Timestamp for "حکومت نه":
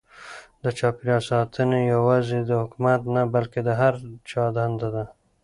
2.61-3.23